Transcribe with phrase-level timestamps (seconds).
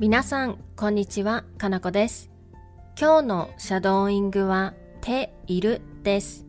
[0.00, 2.30] 皆さん、こんにちは、かなこです。
[2.98, 6.46] 今日のシャドーイングは、ているです。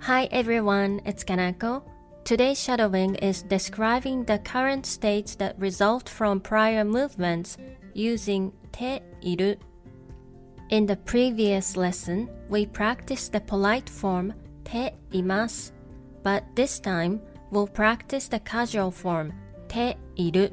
[0.00, 1.82] Hi everyone, it's Kanako.
[2.24, 7.58] Today's shadowing is describing the current states that result from prior movements
[7.94, 9.58] using ている
[10.70, 14.34] In the previous lesson, we practiced the polite form
[14.64, 15.72] ています。
[16.22, 19.32] But this time, we'll practice the casual form
[19.68, 20.52] ている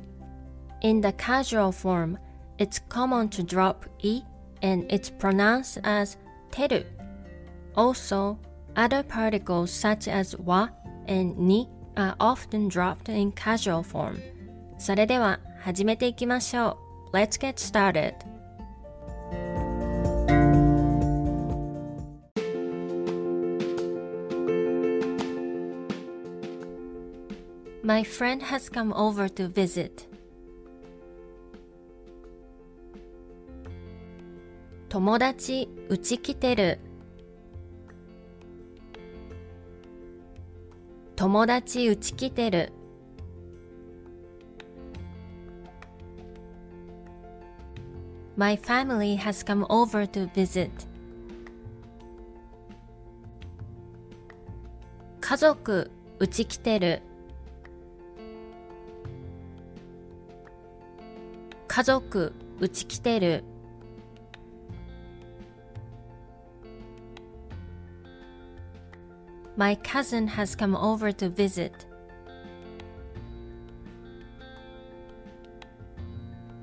[0.81, 2.17] In the casual form,
[2.57, 4.21] it's common to drop i
[4.61, 6.17] and it's pronounced as
[6.51, 6.83] teru.
[7.75, 8.37] Also,
[8.75, 10.69] other particles such as wa
[11.07, 11.67] and ni
[11.97, 14.19] are often dropped in casual form.
[14.77, 16.77] それでは始めていきましょ
[17.13, 17.15] う。
[17.15, 18.13] Let's get started.
[27.83, 30.08] My friend has come over to visit.
[35.00, 36.78] 友達うち来てる。
[41.16, 42.70] 友達うち来てる。
[48.36, 50.70] My family has come over to visit.
[55.22, 57.00] 家族うち来てる。
[61.68, 63.44] 家族うち来てる。
[69.57, 71.71] My cousin has come over to visit.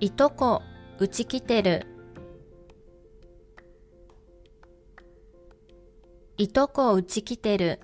[0.00, 0.62] いとこ、
[0.98, 1.86] うち来てる。
[6.36, 7.80] いとこ、うち来てる。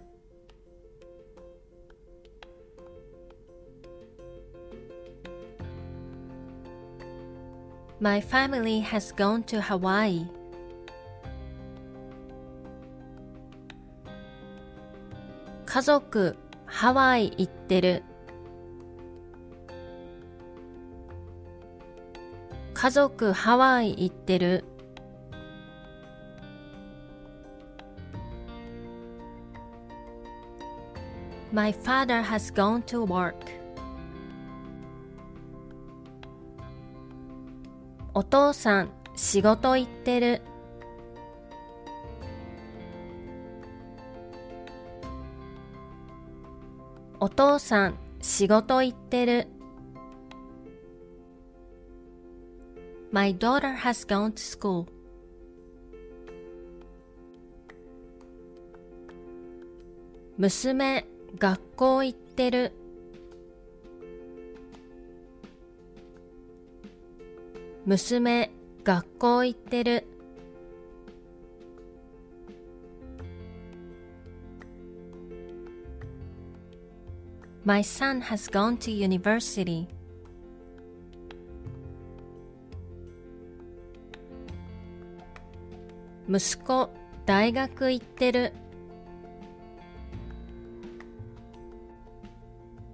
[8.00, 10.26] My family has gone to Hawaii.
[15.73, 18.03] 家族ハワイ行ってる。
[22.75, 24.65] 家族ハワイ行ってる。
[31.51, 33.33] My father has gone to work.
[38.13, 40.43] お父さん仕事行ってる。
[47.23, 49.47] お父さん仕事行ってる。
[53.13, 54.33] My daughter has gone
[60.37, 61.05] 娘
[61.39, 62.73] 学校行ってる。
[67.85, 68.51] 娘
[68.83, 70.12] 学校行ってる。
[77.64, 79.88] My son has gone to university.
[86.30, 86.90] 息子、
[87.24, 88.52] 大学行ってる。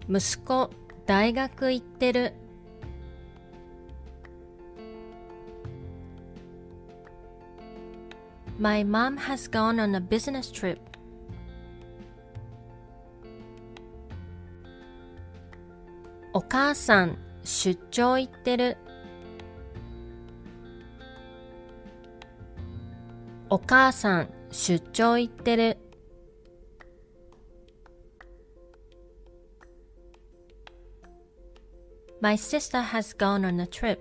[0.08, 0.70] 息子、
[1.06, 2.32] 大学行ってる。
[8.56, 10.78] My mom has gone on a business trip.
[16.49, 18.77] 母さん出張行ってる。
[23.51, 25.77] お母さん出張行ってる。
[32.19, 33.99] My sister has gone on a trip.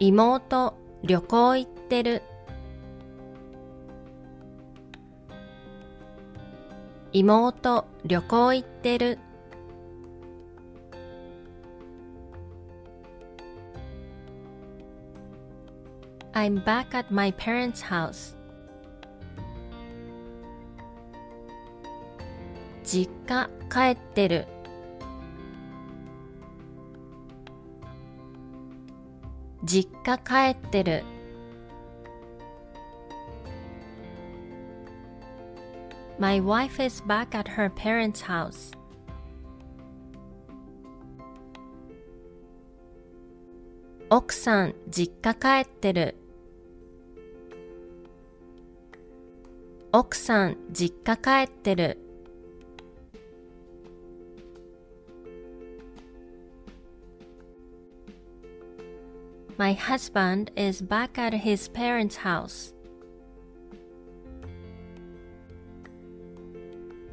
[0.00, 2.22] 妹旅行行ってる。
[7.22, 9.18] 妹旅行行ってる。
[16.34, 18.36] I'm back at my parents' house.
[22.84, 24.46] 実家帰ってる。
[29.64, 30.04] 実ってる。
[30.04, 31.15] 実家帰ってる。
[36.18, 38.70] My wife is back at her parents' house.
[44.10, 44.72] Oksan,
[59.58, 62.72] My husband is back at his parents' house.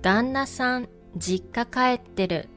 [0.03, 2.49] 旦那さん、実家帰ってる。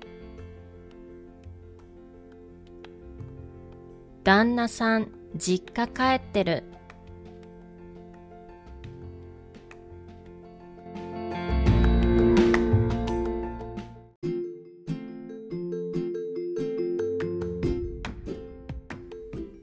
[4.24, 6.64] 旦那さん、実家帰ってる。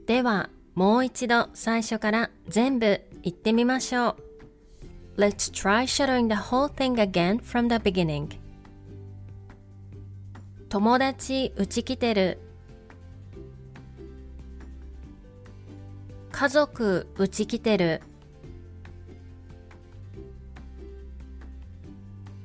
[0.06, 4.33] では、もう一度最初から全部言ってみましょう。
[5.16, 8.36] Let's try shadowing the whole thing again from the beginning.
[10.68, 12.40] 友達うち来てる。
[16.32, 18.02] 家族うち来てる。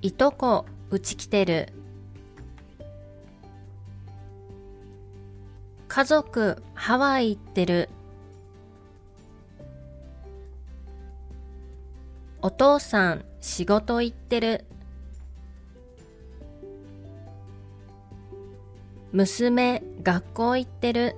[0.04, 1.74] いとこうち来てる。
[5.88, 7.90] 家族ハワイ行ってる。
[12.42, 14.64] お父さん仕事行ってる。
[19.12, 21.16] 娘学校行ってる。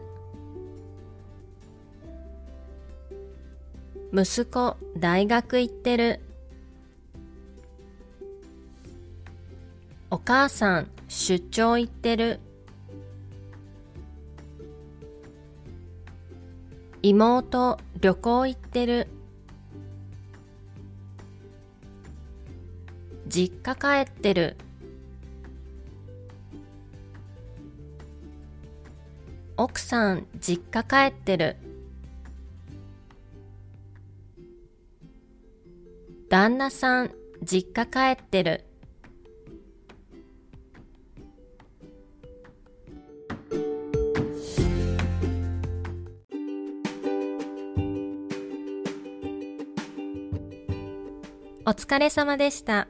[4.12, 6.22] 息子大学行ってる。
[10.10, 12.40] お母さん出張行ってる。
[17.04, 19.08] 妹旅行行ってる
[23.32, 24.58] 実家帰ってる。
[29.56, 31.56] 奥さん実家帰ってる。
[36.28, 37.12] 旦那さん
[37.42, 37.86] 実家
[38.16, 38.66] 帰ってる。
[51.66, 52.90] お疲れ様でした。